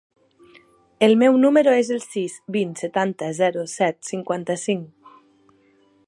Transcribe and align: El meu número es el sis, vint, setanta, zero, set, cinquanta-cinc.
El 1.07 1.11
meu 1.23 1.35
número 1.43 1.73
es 1.81 1.91
el 1.97 2.01
sis, 2.05 2.37
vint, 2.55 2.73
setanta, 2.81 3.29
zero, 3.41 3.65
set, 3.75 3.99
cinquanta-cinc. 4.13 5.13